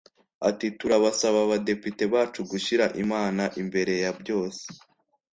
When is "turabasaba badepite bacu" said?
0.79-2.39